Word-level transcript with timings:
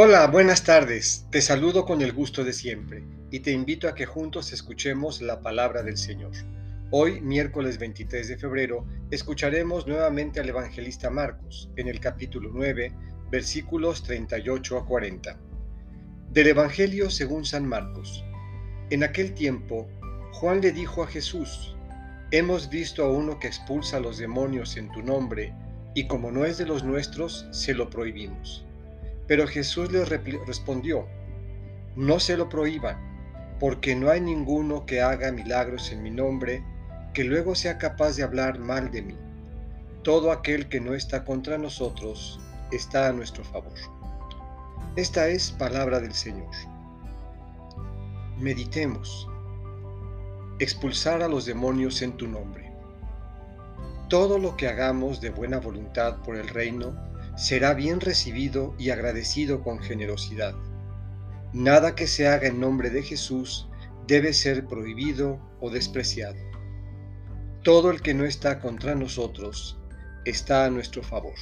Hola, 0.00 0.28
buenas 0.28 0.62
tardes. 0.62 1.26
Te 1.30 1.40
saludo 1.40 1.84
con 1.84 2.02
el 2.02 2.12
gusto 2.12 2.44
de 2.44 2.52
siempre 2.52 3.02
y 3.32 3.40
te 3.40 3.50
invito 3.50 3.88
a 3.88 3.96
que 3.96 4.06
juntos 4.06 4.52
escuchemos 4.52 5.20
la 5.20 5.40
palabra 5.40 5.82
del 5.82 5.96
Señor. 5.96 6.30
Hoy, 6.90 7.20
miércoles 7.20 7.78
23 7.78 8.28
de 8.28 8.38
febrero, 8.38 8.86
escucharemos 9.10 9.86
nuevamente 9.86 10.38
al 10.38 10.48
evangelista 10.48 11.10
Marcos 11.10 11.68
en 11.76 11.88
el 11.88 11.98
capítulo 11.98 12.50
9, 12.54 12.92
versículos 13.30 14.04
38 14.04 14.78
a 14.78 14.86
40. 14.86 15.36
Del 16.30 16.46
Evangelio 16.46 17.10
según 17.10 17.44
San 17.44 17.66
Marcos. 17.66 18.24
En 18.90 19.02
aquel 19.02 19.34
tiempo, 19.34 19.88
Juan 20.32 20.60
le 20.60 20.72
dijo 20.72 21.02
a 21.02 21.08
Jesús, 21.08 21.74
Hemos 22.30 22.70
visto 22.70 23.04
a 23.04 23.10
uno 23.10 23.38
que 23.38 23.48
expulsa 23.48 23.96
a 23.96 24.00
los 24.00 24.18
demonios 24.18 24.76
en 24.76 24.92
tu 24.92 25.02
nombre, 25.02 25.54
y 25.98 26.06
como 26.06 26.30
no 26.30 26.44
es 26.44 26.58
de 26.58 26.64
los 26.64 26.84
nuestros, 26.84 27.48
se 27.50 27.74
lo 27.74 27.90
prohibimos. 27.90 28.64
Pero 29.26 29.48
Jesús 29.48 29.90
les 29.90 30.08
respondió, 30.08 31.08
no 31.96 32.20
se 32.20 32.36
lo 32.36 32.48
prohíban, 32.48 33.56
porque 33.58 33.96
no 33.96 34.08
hay 34.08 34.20
ninguno 34.20 34.86
que 34.86 35.00
haga 35.02 35.32
milagros 35.32 35.90
en 35.90 36.04
mi 36.04 36.12
nombre 36.12 36.62
que 37.12 37.24
luego 37.24 37.56
sea 37.56 37.78
capaz 37.78 38.14
de 38.14 38.22
hablar 38.22 38.60
mal 38.60 38.92
de 38.92 39.02
mí. 39.02 39.16
Todo 40.04 40.30
aquel 40.30 40.68
que 40.68 40.80
no 40.80 40.94
está 40.94 41.24
contra 41.24 41.58
nosotros 41.58 42.38
está 42.70 43.08
a 43.08 43.12
nuestro 43.12 43.42
favor. 43.42 43.74
Esta 44.94 45.26
es 45.26 45.50
palabra 45.50 45.98
del 45.98 46.14
Señor. 46.14 46.54
Meditemos. 48.38 49.28
Expulsar 50.60 51.24
a 51.24 51.28
los 51.28 51.44
demonios 51.44 52.02
en 52.02 52.12
tu 52.12 52.28
nombre. 52.28 52.67
Todo 54.08 54.38
lo 54.38 54.56
que 54.56 54.66
hagamos 54.68 55.20
de 55.20 55.28
buena 55.28 55.58
voluntad 55.58 56.22
por 56.22 56.36
el 56.36 56.48
reino 56.48 56.96
será 57.36 57.74
bien 57.74 58.00
recibido 58.00 58.74
y 58.78 58.88
agradecido 58.88 59.62
con 59.62 59.80
generosidad. 59.80 60.54
Nada 61.52 61.94
que 61.94 62.06
se 62.06 62.26
haga 62.26 62.48
en 62.48 62.58
nombre 62.58 62.88
de 62.88 63.02
Jesús 63.02 63.68
debe 64.06 64.32
ser 64.32 64.66
prohibido 64.66 65.38
o 65.60 65.68
despreciado. 65.68 66.38
Todo 67.62 67.90
el 67.90 68.00
que 68.00 68.14
no 68.14 68.24
está 68.24 68.60
contra 68.60 68.94
nosotros 68.94 69.78
está 70.24 70.64
a 70.64 70.70
nuestro 70.70 71.02
favor. 71.02 71.34